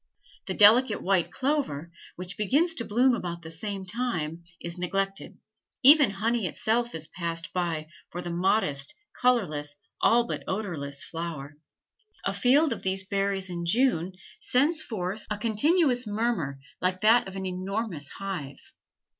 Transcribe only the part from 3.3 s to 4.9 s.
the same time, is